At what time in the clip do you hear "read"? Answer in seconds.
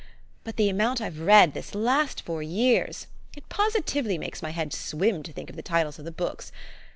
1.19-1.53